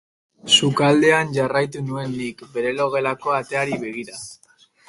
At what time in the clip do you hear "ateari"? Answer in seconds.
3.43-3.79